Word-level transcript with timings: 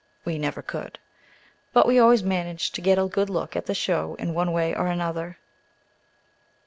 (We 0.25 0.39
never 0.39 0.63
could.)But 0.63 1.85
we 1.85 1.99
always 1.99 2.23
managed 2.23 2.73
to 2.73 2.81
get 2.81 2.97
a 2.97 3.05
good 3.05 3.29
look 3.29 3.55
at 3.55 3.67
the 3.67 3.75
show 3.75 4.15
in 4.15 4.33
one 4.33 4.51
way 4.51 4.73
or 4.75 4.87
another. 4.87 5.37